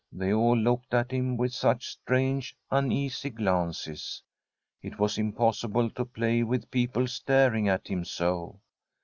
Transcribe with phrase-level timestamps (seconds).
[0.11, 4.23] They all looked at him with such strange, uneasy glances.
[4.81, 8.61] It was impossible to play with peo ple staring at him so.